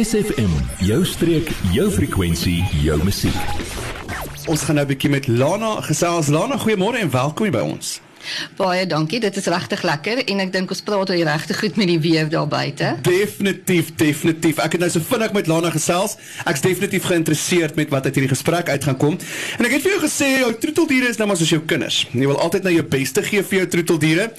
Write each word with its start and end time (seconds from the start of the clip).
SFM, 0.00 0.52
jou 0.78 1.04
streek, 1.04 1.50
jou 1.74 1.90
frekwensie, 1.92 2.62
jou 2.80 2.96
musiek. 3.04 3.36
Ons 4.48 4.62
gaan 4.64 4.74
nou 4.74 4.86
'n 4.86 4.88
bietjie 4.88 5.10
met 5.10 5.26
Lana 5.26 5.80
gesels. 5.80 6.28
Lana, 6.28 6.56
goeiemôre 6.56 6.98
en 7.00 7.10
welkom 7.10 7.44
hier 7.44 7.52
by 7.52 7.60
ons. 7.60 8.00
Baie 8.56 8.86
dankie. 8.86 9.20
Dit 9.20 9.36
is 9.36 9.44
regtig 9.44 9.82
lekker 9.82 10.24
en 10.24 10.40
ek 10.40 10.52
dink 10.52 10.70
ons 10.70 10.80
praat 10.80 11.10
oor 11.10 11.16
regtig 11.16 11.58
goed 11.58 11.76
met 11.76 11.86
die 11.86 11.98
weer 12.00 12.28
daar 12.28 12.48
buite. 12.48 12.96
Definitief, 13.02 13.94
definitief. 13.94 14.58
Ek 14.58 14.72
het 14.72 14.80
nou 14.80 14.90
so 14.90 15.00
vinnig 15.00 15.32
met 15.32 15.46
Lana 15.46 15.70
gesels. 15.70 16.16
Ek's 16.44 16.60
definitief 16.60 17.04
geïnteresseerd 17.04 17.74
met 17.74 17.88
wat 17.88 18.04
uit 18.04 18.14
hierdie 18.14 18.34
gesprek 18.34 18.68
uit 18.68 18.84
gaan 18.84 18.96
kom. 18.96 19.18
En 19.58 19.64
ek 19.64 19.72
het 19.72 19.82
vir 19.82 19.90
jou 19.90 20.02
gesê 20.04 20.38
jou 20.40 20.54
troeteldiere 20.58 21.08
is 21.08 21.16
nou 21.16 21.28
maar 21.28 21.36
soos 21.36 21.50
jou 21.50 21.60
kinders. 21.60 22.06
Jy 22.12 22.26
wil 22.26 22.40
altyd 22.40 22.62
nou 22.62 22.72
jou 22.74 22.84
beste 22.84 23.22
gee 23.22 23.42
vir 23.42 23.58
jou 23.58 23.68
troeteldiere. 23.68 24.32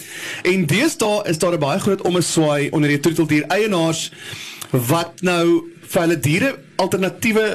En 0.43 0.65
deesdae 0.65 1.27
is 1.29 1.37
daar 1.37 1.53
'n 1.53 1.59
baie 1.59 1.79
groot 1.79 2.01
ommeswaai 2.01 2.69
onder 2.71 2.89
die 2.89 2.99
troeteldier 2.99 3.45
eienaars 3.47 4.11
wat 4.71 5.21
nou 5.21 5.45
vir 5.81 6.01
hulle 6.01 6.19
diere 6.19 6.55
alternatiewe 6.81 7.47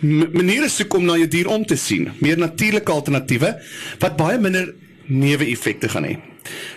maniere 0.00 0.68
soek 0.70 0.94
om 0.94 1.08
na 1.08 1.16
jou 1.18 1.28
dier 1.30 1.48
om 1.50 1.64
te 1.66 1.76
sien. 1.76 2.10
Meer 2.22 2.38
natuurlike 2.38 2.92
alternatiewe 2.92 3.54
wat 3.98 4.18
baie 4.18 4.38
minder 4.38 4.74
neeweffekte 5.08 5.88
gaan 5.88 6.06
hê. 6.06 6.18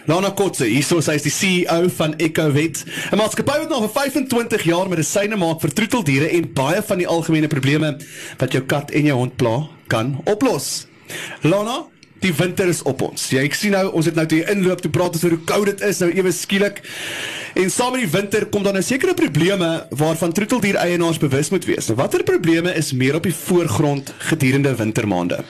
Lana 0.10 0.32
Kotse, 0.36 0.66
hierso 0.68 1.00
sy 1.04 1.16
is 1.20 1.26
die 1.28 1.32
CEO 1.32 1.88
van 1.96 2.16
EcoVet, 2.20 2.84
'n 3.12 3.18
maatskappy 3.18 3.60
wat 3.64 3.70
nou 3.70 3.82
vir 3.88 3.94
25 4.02 4.64
jaar 4.64 4.90
medisyne 4.90 5.38
maak 5.38 5.62
vir 5.62 5.72
troeteldiere 5.72 6.28
en 6.32 6.54
baie 6.54 6.82
van 6.82 6.98
die 6.98 7.08
algemene 7.08 7.48
probleme 7.48 7.98
wat 8.38 8.52
jou 8.52 8.64
kat 8.64 8.92
en 8.92 9.06
jou 9.06 9.18
hond 9.18 9.38
pla, 9.38 9.70
kan 9.88 10.20
oplos. 10.26 10.88
Lana, 11.44 11.86
die 12.20 12.34
winter 12.34 12.68
is 12.68 12.82
op 12.84 13.02
ons. 13.02 13.30
Jy 13.30 13.46
ek 13.46 13.54
sien 13.54 13.72
nou, 13.72 13.88
ons 13.92 14.06
het 14.06 14.16
nou 14.16 14.26
toe 14.26 14.44
inloop 14.52 14.82
toe 14.82 14.92
praat 14.92 15.24
oor 15.24 15.30
hoe 15.30 15.46
koud 15.46 15.66
dit 15.66 15.82
is 15.82 16.00
nou 16.00 16.12
ewe 16.12 16.32
skielik. 16.32 16.82
En 17.54 17.72
saam 17.72 17.92
met 17.92 18.06
die 18.06 18.12
winter 18.12 18.46
kom 18.48 18.64
dan 18.64 18.78
nou 18.78 18.84
sekere 18.84 19.14
probleme 19.14 19.88
waarvan 19.90 20.32
troeteldier 20.32 20.78
eienaars 20.80 21.20
bewus 21.20 21.50
moet 21.52 21.66
wees. 21.68 21.90
Watter 22.00 22.24
probleme 22.24 22.72
is 22.80 22.94
meer 22.96 23.16
op 23.16 23.28
die 23.28 23.36
voorgrond 23.36 24.14
gedurende 24.18 24.76
wintermaande? 24.76 25.44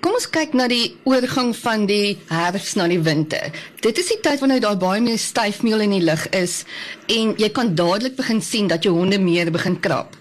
Kom 0.00 0.16
ons 0.16 0.28
kyk 0.32 0.52
na 0.56 0.66
die 0.68 0.96
oorgang 1.08 1.54
van 1.56 1.86
die 1.88 2.18
herfs 2.28 2.74
na 2.76 2.86
die 2.88 3.00
winter. 3.04 3.50
Dit 3.80 3.98
is 4.00 4.12
die 4.12 4.20
tyd 4.20 4.40
wanneer 4.40 4.60
daar 4.64 4.78
baie 4.80 5.00
meer 5.00 5.20
styfmeel 5.20 5.84
in 5.88 5.96
die 5.96 6.04
lug 6.04 6.26
is 6.36 6.62
en 7.08 7.34
jy 7.40 7.48
kan 7.56 7.74
dadelik 7.74 8.16
begin 8.20 8.40
sien 8.44 8.68
dat 8.68 8.84
jou 8.84 8.94
honde 8.96 9.20
meer 9.20 9.52
begin 9.52 9.80
krap. 9.80 10.16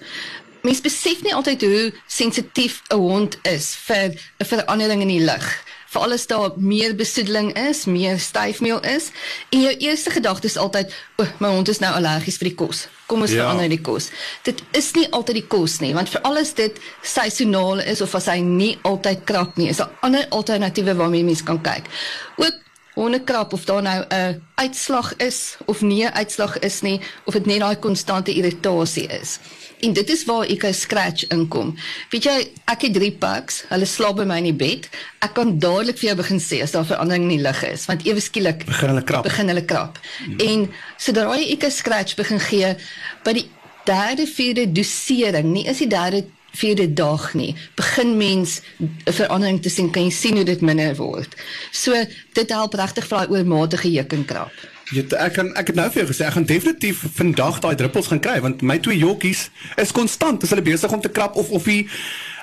Mens 0.63 0.83
besef 0.83 1.23
nie 1.23 1.35
altyd 1.35 1.63
hoe 1.63 1.83
sensitief 2.07 2.81
'n 2.91 2.99
hond 2.99 3.39
is 3.43 3.75
vir 3.87 4.15
'n 4.39 4.45
verandering 4.45 5.01
in 5.01 5.15
die 5.15 5.25
lug 5.25 5.47
veral 5.89 6.13
as 6.13 6.27
daar 6.29 6.51
meer 6.55 6.95
besoedeling 6.95 7.51
is, 7.57 7.85
meer 7.85 8.19
styfmeel 8.19 8.81
is, 8.85 9.09
en 9.49 9.61
jou 9.65 9.73
eerste 9.77 10.13
gedagte 10.13 10.47
is 10.47 10.57
altyd, 10.57 10.93
"O, 11.17 11.23
oh, 11.23 11.29
my 11.39 11.47
hond 11.47 11.69
is 11.69 11.79
nou 11.79 11.93
allergies 11.93 12.37
vir 12.37 12.49
die 12.49 12.55
kos. 12.55 12.87
Kom 13.07 13.21
ons 13.21 13.31
ja. 13.31 13.41
verander 13.41 13.69
die 13.69 13.81
kos." 13.81 14.09
Dit 14.43 14.61
is 14.71 14.93
nie 14.93 15.07
altyd 15.11 15.35
die 15.35 15.47
kos 15.47 15.79
nie, 15.79 15.93
want 15.93 16.09
vir 16.09 16.21
alles 16.21 16.53
dit 16.53 16.79
seisoonaal 17.01 17.79
is 17.79 18.01
of 18.01 18.15
as 18.15 18.25
hy 18.25 18.39
nie 18.39 18.77
altyd 18.83 19.25
krap 19.25 19.57
nie, 19.57 19.69
is 19.69 19.77
daar 19.77 19.91
ander 20.01 20.25
alternatiewe 20.29 20.95
waarmee 20.95 21.23
mens 21.23 21.43
kan 21.43 21.61
kyk. 21.61 21.89
Ook 22.37 22.53
hondekrap 22.93 23.53
of 23.53 23.65
daar 23.65 23.81
nou 23.81 24.05
'n 24.09 24.43
uitslag 24.55 25.15
is 25.15 25.57
of 25.65 25.81
nie 25.81 26.03
'n 26.05 26.13
uitslag 26.13 26.59
is 26.59 26.81
nie, 26.81 27.01
of 27.25 27.33
dit 27.33 27.45
net 27.45 27.59
daai 27.59 27.75
konstante 27.75 28.33
irritasie 28.33 29.07
is. 29.07 29.39
En 29.79 29.93
dit 29.93 30.09
is 30.09 30.25
waar 30.25 30.45
ek 30.45 30.65
'n 30.65 30.73
scratch 30.73 31.27
inkom. 31.27 31.75
Weet 32.09 32.23
jy, 32.23 32.51
ek 32.65 32.81
het 32.81 32.93
3 32.93 33.11
pucks. 33.11 33.63
Hulle 33.69 33.85
slaap 33.85 34.15
by 34.15 34.23
my 34.23 34.37
in 34.37 34.43
die 34.43 34.53
bed. 34.53 34.89
Ek 35.19 35.33
kan 35.33 35.59
dadelik 35.59 35.97
vir 35.97 36.07
jou 36.07 36.15
begin 36.15 36.39
sê 36.39 36.61
as 36.61 36.71
daar 36.71 36.85
verandering 36.85 37.23
in 37.23 37.37
die 37.37 37.43
lig 37.43 37.63
is, 37.63 37.85
want 37.85 38.05
ewe 38.05 38.19
skielik 38.19 38.65
begin 38.65 38.89
hulle 38.89 39.03
krap. 39.03 39.23
Begin 39.23 39.47
hulle 39.47 39.65
krap. 39.65 39.99
Hmm. 40.25 40.39
En 40.39 40.71
sodra 40.97 41.37
jy 41.37 41.51
ek 41.51 41.63
'n 41.63 41.71
scratch 41.71 42.15
begin 42.15 42.39
gee 42.39 42.75
by 43.23 43.33
die 43.33 43.49
derde 43.85 44.27
vierde 44.27 44.71
dosering, 44.71 45.51
nie 45.53 45.65
is 45.65 45.77
die 45.77 45.87
derde 45.87 46.25
vierde 46.51 46.93
dag 46.93 47.33
nie, 47.33 47.55
begin 47.75 48.17
mens 48.17 48.61
'n 48.79 49.13
verandering 49.13 49.61
te 49.61 49.69
sien, 49.69 49.91
kan 49.91 50.03
jy 50.03 50.09
sien 50.11 50.35
hoe 50.35 50.43
dit 50.43 50.61
minder 50.61 50.95
word. 50.95 51.35
So 51.71 52.05
dit 52.33 52.49
help 52.49 52.73
regtig 52.73 53.07
vir 53.07 53.17
daai 53.17 53.29
oormatige 53.29 53.91
juk 53.91 54.13
en 54.13 54.25
krap. 54.25 54.51
Jy 54.89 55.03
ek 55.21 55.35
kan 55.37 55.51
ek 55.59 55.69
het 55.69 55.77
nou 55.77 55.85
vir 55.93 56.01
jou 56.01 56.07
gesê 56.09 56.25
ek 56.25 56.33
gaan 56.33 56.47
definitief 56.49 57.03
vandag 57.13 57.59
daai 57.61 57.75
druppels 57.77 58.07
gaan 58.09 58.21
kry 58.25 58.39
want 58.41 58.63
my 58.65 58.79
twee 58.81 58.97
jockeys 58.97 59.49
is 59.77 59.93
konstant 59.93 60.41
as 60.41 60.49
hulle 60.49 60.65
besig 60.65 60.95
om 60.95 61.03
te 61.03 61.11
krap 61.13 61.37
of 61.37 61.51
of 61.53 61.67
die 61.69 61.83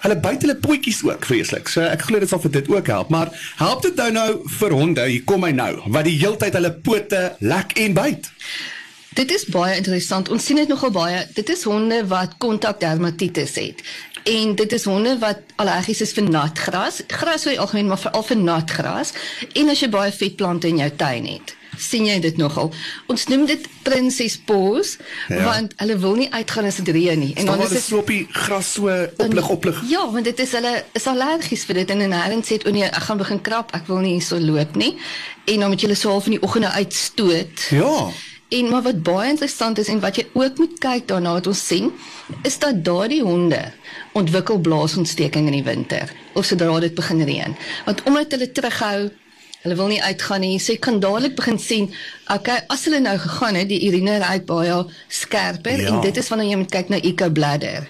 hulle 0.04 0.18
byt 0.22 0.46
hulle 0.46 0.54
potjies 0.62 1.00
ook 1.02 1.26
vreeslik. 1.26 1.66
So 1.72 1.82
ek 1.82 2.06
glo 2.06 2.22
dit 2.22 2.30
sal 2.30 2.42
vir 2.44 2.54
dit 2.60 2.70
ook 2.70 2.92
help, 2.92 3.10
maar 3.10 3.32
help 3.58 3.82
dit 3.88 3.98
nou 3.98 4.08
nou 4.14 4.28
vir 4.60 4.76
honde? 4.78 5.08
Hier 5.10 5.26
kom 5.26 5.48
hy 5.48 5.50
nou 5.58 5.72
wat 5.90 6.06
die 6.06 6.14
heeltyd 6.20 6.54
hulle 6.60 6.70
pote 6.86 7.24
lek 7.42 7.74
en 7.82 7.98
byt. 7.98 8.30
Dit 9.16 9.32
is 9.32 9.48
baie 9.50 9.74
interessant. 9.80 10.30
Ons 10.30 10.46
sien 10.46 10.60
dit 10.60 10.70
nogal 10.70 10.92
baie. 10.94 11.24
Dit 11.34 11.50
is 11.50 11.64
honde 11.66 12.02
wat 12.12 12.36
kontakdermatitis 12.38 13.58
het. 13.58 13.82
En 14.28 14.54
dit 14.54 14.72
is 14.78 14.86
honde 14.86 15.18
wat 15.22 15.42
allergies 15.62 16.04
is 16.04 16.14
vir 16.14 16.30
nat 16.30 16.58
gras. 16.68 17.02
Gras 17.10 17.48
sou 17.48 17.58
algemeen 17.58 17.90
maar 17.90 18.04
veral 18.06 18.26
vir 18.30 18.42
nat 18.44 18.78
gras 18.78 19.14
en 19.54 19.74
as 19.74 19.82
jy 19.82 19.90
baie 19.90 20.14
vetplante 20.14 20.70
in 20.70 20.84
jou 20.84 20.92
tuin 21.02 21.32
het 21.34 21.55
sien 21.76 22.06
jy 22.06 22.18
dit 22.20 22.36
nogal. 22.36 22.72
Ons 23.12 23.26
noem 23.30 23.46
dit 23.46 23.68
prinses 23.86 24.36
pos 24.48 24.96
ja. 25.28 25.42
want 25.44 25.74
hulle 25.82 25.98
wil 26.02 26.14
nie 26.20 26.28
uitgaan 26.32 26.68
as 26.68 26.80
dit 26.82 26.92
reën 26.96 27.18
nie. 27.18 27.32
En 27.36 27.50
dan 27.52 27.64
is 27.66 27.74
dit 27.76 27.82
sloppie 27.82 28.26
gras 28.30 28.72
so 28.78 28.92
oplig 29.22 29.48
oplig. 29.48 29.82
Ja, 29.90 30.04
want 30.10 30.24
dit 30.24 30.44
is 30.44 30.54
hulle 30.58 30.74
is 30.98 31.08
allergies 31.10 31.66
vir 31.68 31.82
dit 31.82 31.96
en 31.96 32.06
en 32.06 32.16
hulle 32.20 32.40
sê 32.46 32.60
o 32.64 32.74
nee, 32.74 32.86
ek 32.86 33.08
gaan 33.08 33.20
begin 33.22 33.42
krap, 33.42 33.74
ek 33.76 33.90
wil 33.90 34.02
nie 34.04 34.20
so 34.24 34.40
loop 34.40 34.76
nie. 34.76 34.94
En 35.46 35.62
dan 35.62 35.70
moet 35.70 35.82
jy 35.82 35.90
hulle 35.90 35.98
so 35.98 36.14
half 36.14 36.26
in 36.30 36.38
die 36.38 36.42
oggende 36.42 36.72
uitstoot. 36.74 37.68
Ja. 37.74 38.08
En 38.48 38.68
maar 38.70 38.82
wat 38.82 39.02
baie 39.02 39.30
interessant 39.30 39.78
is 39.78 39.88
en 39.90 40.00
wat 40.00 40.16
jy 40.20 40.26
ook 40.32 40.58
moet 40.62 40.78
kyk 40.78 41.08
daarna 41.10 41.32
wat 41.38 41.46
ons 41.50 41.66
sien, 41.66 41.90
is 42.46 42.58
dat 42.62 42.84
daardie 42.84 43.22
honde 43.26 43.58
ontwikkel 44.14 44.58
blaasontsteking 44.58 45.48
in 45.50 45.58
die 45.58 45.66
winter 45.66 46.12
of 46.38 46.46
sodra 46.46 46.78
dit 46.80 46.94
begin 46.94 47.24
reën. 47.26 47.56
Want 47.84 48.02
omdat 48.06 48.36
hulle 48.36 48.52
terughou 48.52 49.10
Hulle 49.66 49.78
wil 49.80 49.88
nie 49.90 50.02
uitgaan 50.02 50.44
nie. 50.46 50.60
So 50.62 50.76
ek 50.76 50.84
kan 50.86 51.00
dadelik 51.02 51.34
begin 51.34 51.56
sien, 51.58 51.88
okay, 52.30 52.60
as 52.70 52.84
hulle 52.86 53.00
nou 53.02 53.16
gegaan 53.18 53.58
het, 53.58 53.66
die 53.66 53.80
urine 53.88 54.20
ry 54.22 54.36
baie 54.46 54.76
skerper 55.10 55.82
ja. 55.82 55.90
en 55.90 55.98
dit 56.04 56.20
is 56.22 56.30
wanneer 56.30 56.52
jy 56.52 56.60
moet 56.60 56.70
kyk 56.76 56.92
na 56.94 57.00
eco 57.02 57.26
bladder. 57.34 57.88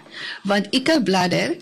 Want 0.49 0.73
eco 0.73 0.97
bladder 1.05 1.53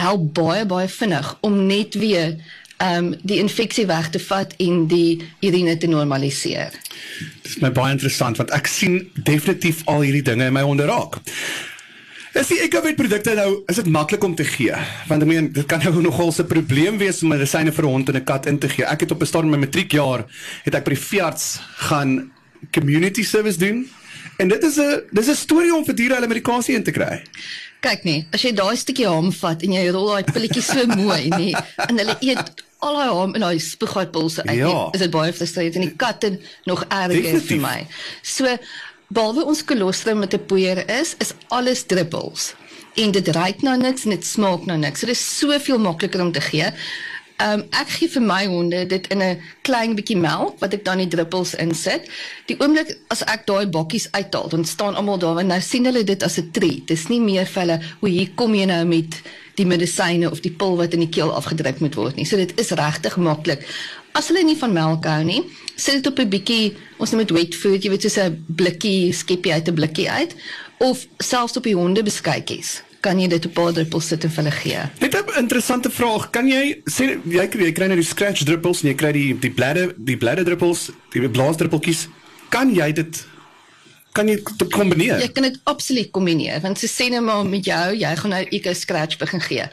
help 0.00 0.30
baie 0.32 0.64
baie 0.64 0.88
vinnig 0.88 1.34
om 1.44 1.66
net 1.68 2.00
weer 2.00 2.38
um 2.82 3.12
die 3.28 3.36
infeksie 3.42 3.84
weg 3.86 4.08
te 4.16 4.22
vat 4.24 4.56
en 4.56 4.86
die 4.88 5.20
urine 5.44 5.76
te 5.76 5.90
normaliseer. 5.92 6.72
Dit 7.44 7.52
is 7.52 7.60
my 7.60 7.70
baie 7.76 7.92
interessant 7.92 8.40
want 8.40 8.56
ek 8.56 8.72
sien 8.72 9.02
definitief 9.28 9.84
al 9.84 10.00
hierdie 10.06 10.24
dinge 10.32 10.48
in 10.48 10.56
my 10.56 10.64
onderraak. 10.64 11.20
Is 12.32 12.48
die 12.48 12.62
Ecovit 12.64 12.96
produkte 12.96 13.34
nou 13.36 13.48
is 13.68 13.76
dit 13.76 13.88
maklik 13.92 14.22
om 14.24 14.32
te 14.32 14.44
gee? 14.48 14.72
Want 15.08 15.20
ek 15.20 15.28
meen 15.28 15.50
dit 15.52 15.66
kan 15.68 15.82
nou 15.84 16.00
nogal 16.00 16.32
'n 16.32 16.46
probleem 16.48 16.96
wees 16.96 17.20
om 17.22 17.28
medisyne 17.28 17.72
vir 17.72 17.84
'n 17.84 17.88
hond 17.88 18.08
en 18.08 18.16
'n 18.16 18.24
kat 18.24 18.46
in 18.46 18.58
te 18.58 18.68
gee. 18.68 18.84
Ek 18.84 19.00
het 19.00 19.10
op 19.10 19.20
'n 19.20 19.26
stadium 19.26 19.50
my 19.50 19.58
matriekjaar 19.58 20.24
het 20.64 20.74
ek 20.74 20.84
by 20.84 20.90
die 20.94 21.04
veearts 21.08 21.60
gaan 21.76 22.32
community 22.72 23.22
service 23.22 23.58
doen. 23.58 23.86
En 24.38 24.48
dit 24.48 24.62
is 24.62 24.76
'n 24.78 25.02
dis 25.10 25.28
'n 25.28 25.34
storie 25.34 25.74
om 25.74 25.84
vir 25.84 25.94
diere 25.94 26.14
hulle 26.14 26.26
medikasie 26.26 26.74
in 26.74 26.82
te 26.82 26.90
kry. 26.90 27.22
Kyk 27.80 28.04
nee, 28.04 28.26
as 28.32 28.42
jy 28.42 28.52
daai 28.52 28.76
stukkie 28.76 29.06
haam 29.06 29.32
vat 29.32 29.62
en 29.62 29.72
jy 29.72 29.90
rol 29.90 30.06
daai 30.06 30.24
pilletjies 30.32 30.66
so 30.66 30.86
mooi, 30.86 31.28
nee, 31.28 31.54
en 31.88 31.98
hulle 31.98 32.16
eet 32.20 32.52
al 32.78 32.94
daai 32.94 33.08
haam 33.08 33.34
en 33.34 33.40
daai 33.40 33.58
spoegaatpulse 33.58 34.44
uit, 34.46 34.56
ja. 34.56 34.66
nee, 34.66 34.88
is 34.92 35.00
dit 35.00 35.10
baie 35.10 35.32
frustrerend 35.32 35.74
en 35.74 35.80
die 35.80 35.96
katte 35.96 36.38
nog 36.64 36.84
erger 36.88 37.40
vir 37.40 37.60
my. 37.60 37.86
So 38.22 38.56
Behalwe 39.12 39.44
ons 39.44 39.60
kolostrum 39.68 40.22
met 40.24 40.34
'n 40.34 40.46
poeier 40.48 40.78
is, 41.00 41.14
is 41.18 41.32
alles 41.48 41.82
druppels. 41.84 42.54
En 42.94 43.10
dit 43.10 43.28
ruik 43.28 43.62
nou 43.62 43.76
niks 43.76 44.04
en 44.04 44.10
dit 44.10 44.24
smaak 44.24 44.64
nou 44.64 44.78
niks. 44.78 45.00
So 45.00 45.06
dit 45.06 45.16
is 45.16 45.38
soveel 45.38 45.78
makliker 45.78 46.20
om 46.20 46.32
te 46.32 46.40
gee. 46.40 46.72
Ehm 47.42 47.58
um, 47.58 47.62
ek 47.74 47.88
gee 47.96 48.06
vir 48.12 48.22
my 48.22 48.42
honde 48.46 48.80
dit 48.86 49.06
in 49.10 49.22
'n 49.22 49.40
klein 49.66 49.94
bietjie 49.98 50.16
melk 50.16 50.60
wat 50.62 50.74
ek 50.76 50.84
dan 50.84 51.00
die 51.02 51.08
druppels 51.10 51.54
insit. 51.64 52.06
Die 52.46 52.54
oomblik 52.60 52.92
as 53.10 53.24
ek 53.26 53.46
daai 53.50 53.66
bokkies 53.66 54.06
uithaal, 54.12 54.48
dan 54.48 54.64
staan 54.64 54.94
almal 54.94 55.18
daar 55.18 55.40
en 55.42 55.50
nou 55.50 55.60
sien 55.60 55.84
hulle 55.84 56.04
dit 56.04 56.22
as 56.22 56.38
'n 56.38 56.50
treat. 56.52 56.86
Dis 56.86 57.08
nie 57.08 57.20
meer 57.20 57.46
vir 57.46 57.60
hulle 57.62 57.78
hoe 58.00 58.08
hier 58.08 58.30
kom 58.34 58.54
jy 58.54 58.64
nou 58.64 58.84
met 58.84 59.18
die 59.54 59.66
medisyne 59.66 60.30
of 60.30 60.40
die 60.40 60.54
pil 60.54 60.76
wat 60.76 60.94
in 60.94 61.02
die 61.02 61.08
keel 61.08 61.34
afgedruk 61.34 61.80
moet 61.80 61.94
word 61.94 62.16
nie. 62.16 62.24
So 62.24 62.36
dit 62.36 62.60
is 62.60 62.70
regtig 62.70 63.16
maklik. 63.16 63.66
As 64.12 64.28
hulle 64.28 64.44
nie 64.44 64.56
van 64.56 64.72
melk 64.72 65.04
hou 65.04 65.24
nie, 65.24 65.42
sit 65.74 65.94
dit 65.94 66.06
op 66.06 66.18
'n 66.18 66.28
bietjie, 66.28 66.76
ons 66.98 67.10
noem 67.10 67.26
dit 67.26 67.36
wet 67.36 67.54
food, 67.54 67.82
jy 67.82 67.90
weet 67.90 68.02
soos 68.02 68.18
'n 68.18 68.44
blikkie 68.46 69.12
skepie 69.12 69.52
uit 69.52 69.68
'n 69.68 69.74
blikkie 69.74 70.10
uit 70.10 70.34
of 70.78 71.06
selfs 71.18 71.56
op 71.56 71.64
die 71.64 71.74
honde 71.74 72.02
beskuitjies. 72.02 72.82
Kan 73.02 73.18
jy 73.18 73.28
dit 73.28 73.46
op 73.46 73.50
'n 73.50 73.54
paar 73.54 73.72
druppels 73.72 74.06
sit 74.08 74.24
en 74.24 74.30
vir 74.30 74.44
hulle 74.44 74.56
gee? 74.56 74.80
Net 75.00 75.14
'n 75.14 75.38
interessante 75.42 75.90
vraag. 75.90 76.30
Kan 76.30 76.48
jy 76.48 76.82
sê 76.84 77.18
jy 77.24 77.48
kry 77.48 77.64
jy 77.64 77.72
kry 77.72 77.86
nou 77.86 77.96
die 77.96 78.04
scratch 78.04 78.44
druppels 78.44 78.82
en 78.82 78.88
jy 78.88 78.94
kry 78.94 79.12
die 79.12 79.38
die 79.38 79.50
bladder 79.50 79.94
die 79.96 80.16
bladder 80.16 80.44
druppels, 80.44 80.90
die 81.10 81.28
blaasdruppeltjies. 81.28 82.08
Kan 82.48 82.74
jy 82.74 82.92
dit 82.92 83.26
kan 84.12 84.28
jy 84.28 84.42
dit 84.56 84.70
kombineer? 84.70 85.20
Jy 85.20 85.32
kan 85.32 85.42
dit 85.42 85.60
absoluut 85.64 86.10
kombineer 86.10 86.60
want 86.60 86.78
se 86.78 86.86
sê 86.86 87.10
net 87.10 87.22
maar 87.22 87.44
met 87.46 87.64
jou, 87.64 87.94
jy 87.96 88.16
gaan 88.16 88.30
nou 88.30 88.46
eco 88.50 88.72
scratch 88.72 89.18
begin 89.18 89.40
gee. 89.40 89.64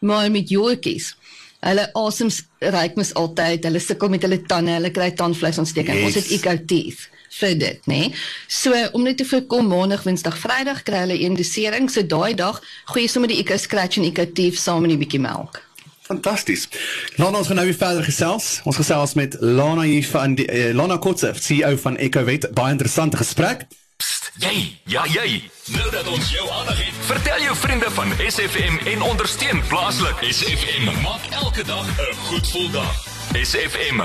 Maar 0.00 0.30
met 0.30 0.48
joetjies 0.48 1.16
Hulle 1.58 1.88
asems 1.98 2.42
ryk 2.62 2.98
mos 2.98 3.10
altyd. 3.18 3.64
Hulle 3.66 3.80
sukkel 3.82 4.12
met 4.12 4.22
hulle 4.22 4.38
tande. 4.46 4.76
Hulle 4.76 4.92
kry 4.94 5.10
tandvleisontsteking. 5.18 5.98
Yes. 5.98 6.04
Ons 6.06 6.18
het 6.20 6.34
eco 6.38 6.54
teeth. 6.70 7.08
Vir 7.40 7.58
dit, 7.58 7.86
nê. 7.86 7.98
Nee. 8.08 8.14
So 8.46 8.74
om 8.92 9.02
net 9.02 9.16
te 9.16 9.24
voorkom 9.24 9.68
maandag, 9.68 10.02
woensdag, 10.02 10.38
vrydag 10.38 10.82
kry 10.82 11.04
hulle 11.06 11.20
een 11.20 11.36
dosering, 11.36 11.90
so 11.90 12.02
daai 12.02 12.34
dag 12.34 12.62
gooi 12.84 13.04
jy 13.04 13.08
sommer 13.08 13.28
die 13.28 13.38
Eco 13.38 13.56
Scratch 13.56 13.96
en 13.96 14.04
Ecotief 14.04 14.58
saam 14.58 14.84
in 14.84 14.90
'n 14.90 14.98
bietjie 14.98 15.20
melk. 15.20 15.62
Fantasties. 16.08 16.68
Lana 17.16 17.38
ons 17.38 17.46
gaan 17.46 17.56
nou 17.56 17.66
weer 17.66 17.76
verder 17.76 18.04
gesels. 18.04 18.60
Ons 18.64 18.76
gesels 18.76 19.14
met 19.14 19.36
Lana 19.40 19.82
hier 19.82 20.06
van 20.06 20.34
die 20.34 20.46
uh, 20.48 20.74
Lana 20.74 20.96
Kotse, 20.96 21.34
CEO 21.36 21.76
van 21.76 21.96
EcoWet. 21.96 22.48
Baie 22.56 22.72
interessante 22.72 23.16
gesprek. 23.16 23.66
Psst, 23.96 24.30
jy, 24.38 24.78
ja 24.84 25.04
jy. 25.12 25.42
Nou 25.74 25.90
dat 25.90 26.08
ons 26.08 26.30
jou 26.30 26.46
aandag 26.50 26.78
het, 26.80 26.94
vertel 27.10 27.42
jou 27.42 27.56
vriende 27.56 27.90
van 27.90 28.14
SFM 28.28 28.78
en 28.94 29.02
ondersteun 29.02 29.62
plaaslik. 29.68 30.22
SFM 30.30 30.88
maak 31.02 31.28
elke 31.42 31.64
dag 31.64 31.86
'n 31.86 32.14
goed 32.14 32.46
gevoel 32.46 32.70
dag. 32.70 32.94
SFM. 33.42 34.00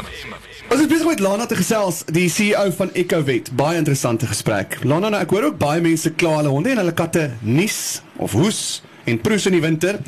Ons 0.72 0.82
is 0.82 0.88
besig 0.90 1.06
met 1.06 1.22
Lana 1.22 1.46
te 1.50 1.58
gesels, 1.60 2.02
die 2.16 2.30
CEO 2.32 2.70
van 2.78 2.92
EcoWet. 2.98 3.52
Baie 3.60 3.78
interessante 3.82 4.28
gesprek. 4.30 4.80
Lana, 4.88 5.10
nou, 5.12 5.20
ek 5.22 5.34
hoor 5.36 5.50
ook 5.50 5.60
baie 5.62 5.82
mense 5.84 6.14
kla 6.18 6.38
hulle 6.40 6.52
honde 6.54 6.72
en 6.74 6.80
hulle 6.82 6.96
katte 6.98 7.28
nies 7.44 7.78
of 8.24 8.36
hoes 8.38 8.62
en 9.10 9.20
proes 9.22 9.46
in 9.50 9.58
die 9.58 9.64
winter. 9.64 10.00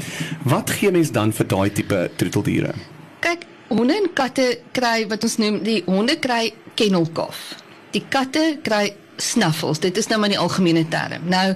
Wat 0.47 0.71
gee 0.77 0.93
mens 0.95 1.11
dan 1.15 1.33
vir 1.35 1.49
daai 1.51 1.69
tipe 1.75 1.99
troeteldiere? 2.19 2.71
Kyk, 3.25 3.43
honde 3.73 3.97
en 3.99 4.07
katte 4.17 4.47
kry 4.75 5.03
wat 5.11 5.27
ons 5.27 5.37
noem 5.43 5.59
die 5.65 5.81
honde 5.89 6.15
kry 6.23 6.53
kennelkaf. 6.79 7.41
Die 7.95 8.03
katte 8.11 8.45
kry 8.65 8.95
snuffles. 9.21 9.79
Dit 9.83 9.99
is 9.99 10.09
nou 10.11 10.17
maar 10.23 10.31
die 10.33 10.39
algemene 10.39 10.85
term. 10.91 11.27
Nou 11.31 11.49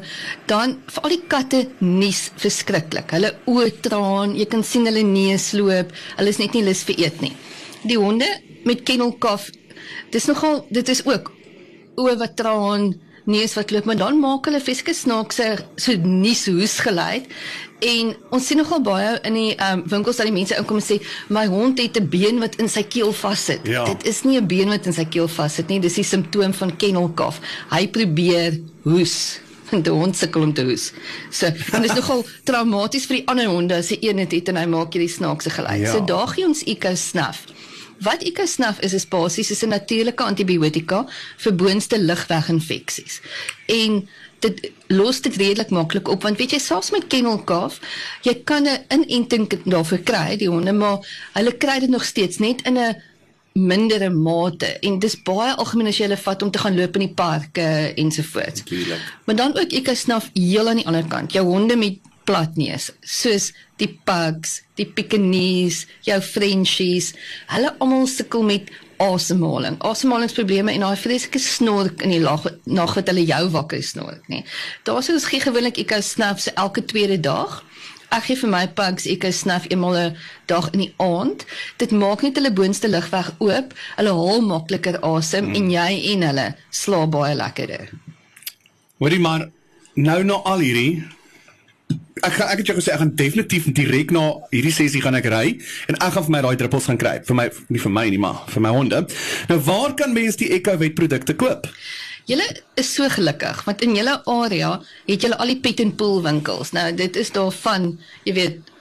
dan 0.52 0.78
vir 0.92 1.08
al 1.08 1.16
die 1.16 1.24
katte 1.32 1.64
nies 1.84 2.28
verskriklik. 2.40 3.10
Hulle 3.16 3.34
oë 3.50 3.72
traan, 3.84 4.36
jy 4.38 4.46
kan 4.52 4.64
sien 4.64 4.88
hulle 4.88 5.04
neus 5.08 5.50
loop. 5.58 5.96
Hulle 6.20 6.36
is 6.36 6.40
net 6.44 6.56
nie 6.56 6.66
lus 6.68 6.84
vir 6.88 7.02
eet 7.08 7.24
nie. 7.26 7.34
Die 7.88 7.98
honde 8.00 8.28
met 8.64 8.84
kennelkaf, 8.84 9.50
dis 10.12 10.26
nogal 10.26 10.66
dit 10.70 10.90
is 10.90 11.06
ook 11.06 11.32
oë 12.00 12.18
wat 12.18 12.36
traan, 12.40 12.94
neus 13.30 13.54
wat 13.58 13.72
loop, 13.72 13.86
maar 13.86 14.00
dan 14.00 14.20
maak 14.20 14.48
hulle 14.50 14.62
feske 14.64 14.94
snaakse 14.96 15.50
so 15.78 15.96
nies 16.04 16.46
hoes 16.50 16.80
geluid. 16.84 17.28
En 17.86 18.12
ons 18.36 18.46
sien 18.46 18.60
nogal 18.60 18.82
baie 18.84 19.12
in 19.28 19.38
die 19.38 19.52
um, 19.64 19.84
winkels 19.88 20.20
dat 20.20 20.28
die 20.28 20.36
mense 20.36 20.58
inkom 20.60 20.82
en 20.82 20.84
sê 20.84 20.98
my 21.32 21.46
hond 21.48 21.80
het 21.80 22.00
'n 22.00 22.10
been 22.10 22.40
wat 22.40 22.58
in 22.60 22.68
sy 22.68 22.84
keel 22.84 23.14
vassit. 23.14 23.62
Ja. 23.64 23.86
Dit 23.86 24.06
is 24.06 24.24
nie 24.24 24.40
'n 24.40 24.48
been 24.48 24.70
wat 24.70 24.86
in 24.86 24.94
sy 24.94 25.06
keel 25.06 25.28
vassit 25.28 25.68
nie, 25.70 25.80
dis 25.80 25.94
die 25.94 26.04
simptoom 26.04 26.54
van 26.54 26.76
kennelkaf. 26.76 27.40
Hy 27.70 27.88
probeer 27.88 28.60
hoes 28.84 29.40
en 29.72 29.82
die 29.86 29.92
hond 29.92 30.18
sukkel 30.18 30.42
om 30.42 30.54
te 30.54 30.64
hoes. 30.64 30.92
So, 31.30 31.46
en 31.46 31.82
dit 31.82 31.92
is 31.92 31.98
nogal 32.02 32.26
traumaties 32.44 33.06
vir 33.06 33.20
die 33.20 33.28
ander 33.28 33.48
honde 33.48 33.76
as 33.76 33.92
'n 33.92 33.98
een 34.02 34.18
het, 34.18 34.32
het 34.32 34.48
en 34.50 34.58
hy 34.58 34.66
maak 34.66 34.94
hierdie 34.94 35.16
snaakse 35.16 35.50
geluid. 35.50 35.82
Ja. 35.82 35.92
So 35.92 36.04
daar 36.04 36.28
gee 36.28 36.46
ons 36.46 36.64
Eco 36.64 36.96
Snuff. 36.96 37.46
Wat 38.00 38.24
Snuff 38.46 38.80
is 38.80 38.94
is 38.94 39.08
basies 39.08 39.52
is 39.52 39.64
'n 39.64 39.70
natuurlike 39.70 40.24
antibiotika 40.24 41.06
vir 41.38 41.56
boonste 41.56 42.00
lugweginfeksies. 42.00 43.22
En 43.66 44.08
dit 44.40 44.72
los 44.88 45.22
dit 45.22 45.36
redelik 45.36 45.70
maklik 45.70 46.08
op 46.08 46.24
want 46.24 46.38
weet 46.38 46.52
jy 46.52 46.60
selfs 46.64 46.92
met 46.96 47.08
kennelkaf 47.08 47.80
jy 48.22 48.36
kan 48.44 48.68
'n 48.68 48.84
inenting 48.88 49.50
daarvoor 49.66 49.98
kry 49.98 50.38
die 50.38 50.50
honde 50.50 50.72
maar 50.72 50.98
hulle 51.34 51.58
kry 51.58 51.80
dit 51.80 51.90
nog 51.90 52.06
steeds 52.06 52.38
net 52.38 52.62
in 52.62 52.78
'n 52.78 52.96
mindere 53.54 54.10
mate 54.10 54.78
en 54.80 55.00
dis 55.00 55.18
baie 55.26 55.54
algemeen 55.54 55.88
as 55.88 55.98
jy 55.98 56.08
hulle 56.08 56.18
vat 56.22 56.44
om 56.46 56.52
te 56.52 56.62
gaan 56.62 56.78
loop 56.78 56.96
in 57.00 57.08
die 57.08 57.14
parke 57.14 57.94
ensovoorts. 57.96 58.64
Natuurlijk. 58.64 59.02
Maar 59.26 59.36
dan 59.36 59.58
ook 59.58 59.74
ek 59.74 59.90
snaf 59.94 60.30
heel 60.34 60.70
aan 60.70 60.82
die 60.82 60.88
ander 60.88 61.08
kant. 61.08 61.34
Jou 61.34 61.46
honde 61.46 61.76
met 61.76 61.98
platneus, 62.30 62.92
soos 63.02 63.50
die 63.82 63.90
pugs, 64.06 64.60
die 64.78 64.86
Pekingese, 64.86 65.88
jou 66.06 66.20
Frenchies, 66.22 67.14
hulle 67.50 67.74
almal 67.82 68.06
sukkel 68.12 68.46
met 68.46 68.70
asemhaling. 69.00 69.80
Asemhalingsprobleme 69.88 70.74
en 70.76 70.84
daai 70.84 71.00
vreeslike 71.00 71.40
snork 71.42 72.04
in 72.06 72.14
die 72.14 72.22
lag 72.22 72.46
nag 72.68 72.96
wat 72.98 73.10
hulle 73.10 73.24
jou 73.26 73.42
wakker 73.56 73.82
snork, 73.86 74.28
nê. 74.32 74.44
Daar 74.88 75.02
sou 75.06 75.16
ons 75.18 75.28
gee 75.32 75.42
gewoonlik 75.44 75.80
ek 75.86 75.96
snaf 76.06 76.44
so 76.44 76.54
elke 76.60 76.84
tweede 76.86 77.20
dag. 77.24 77.62
Ek 78.10 78.26
gee 78.26 78.40
vir 78.42 78.52
my 78.52 78.64
pugs 78.76 79.06
ek 79.10 79.28
snaf 79.34 79.70
eenmal 79.70 79.96
'n 79.96 80.18
dag 80.52 80.70
in 80.74 80.80
die 80.86 80.94
aand. 80.98 81.46
Dit 81.78 81.92
maak 81.92 82.24
net 82.24 82.36
hulle 82.36 82.52
boonste 82.52 82.90
lugweg 82.90 83.32
oop. 83.40 83.74
Hulle 83.98 84.14
haal 84.20 84.42
makliker 84.42 85.00
asem 85.00 85.46
mm. 85.46 85.56
en 85.56 85.72
jy 85.72 85.92
en 86.14 86.28
hulle 86.30 86.48
slaap 86.70 87.12
baie 87.12 87.36
lekkerder. 87.36 87.90
Hoorie 89.00 89.20
maar 89.20 89.50
nou 89.96 90.24
na 90.24 90.34
al 90.44 90.60
hierdie 90.60 91.06
ek 92.26 92.34
gaan 92.34 92.52
ek 92.54 92.62
het 92.62 92.72
jou 92.72 92.78
gesê 92.78 92.94
ek 92.94 93.02
gaan 93.04 93.16
definitief 93.16 93.70
direk 93.76 94.12
na 94.16 94.26
hierdie 94.54 94.74
sessie 94.74 95.02
gaan 95.04 95.18
ek 95.20 95.30
ry 95.32 95.46
en 95.88 95.98
ek 95.98 96.14
gaan 96.16 96.26
vir 96.28 96.36
my 96.36 96.42
daai 96.46 96.60
druppels 96.62 96.90
gaan 96.90 97.00
kry 97.02 97.20
vir 97.28 97.36
my 97.40 97.50
nie 97.70 97.82
vir 97.86 97.94
my 97.98 98.06
nie 98.10 98.22
maar 98.22 98.44
vir 98.54 98.66
my 98.66 98.74
honde. 98.76 99.04
Nou 99.50 99.60
waar 99.70 99.96
kan 100.00 100.14
mense 100.14 100.42
die 100.42 100.52
EcoWet 100.58 100.96
produkte 100.96 101.36
koop? 101.36 101.70
Julle 102.30 102.46
is 102.78 102.90
so 102.94 103.10
gelukkig 103.10 103.64
want 103.66 103.86
in 103.86 103.96
julle 103.98 104.20
area 104.26 104.76
het 105.08 105.24
julle 105.26 105.38
al 105.38 105.54
die 105.54 105.62
pet 105.64 105.82
and 105.86 105.98
pool 105.98 106.22
winkels. 106.26 106.74
Nou 106.78 106.92
dit 106.94 107.16
is 107.16 107.32
daarvan, 107.36 107.96
jy 108.28 108.36
weet 108.38 108.76